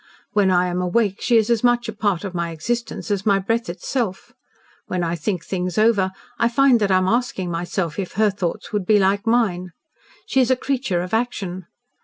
[0.31, 3.37] "When I am awake, she is as much a part of my existence as my
[3.37, 4.33] breath itself.
[4.87, 8.73] When I think things over, I find that I am asking myself if her thoughts
[8.73, 9.73] would be like mine.
[10.25, 11.67] She is a creature of action.